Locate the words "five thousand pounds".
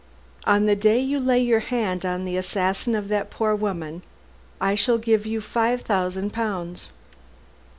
5.41-6.89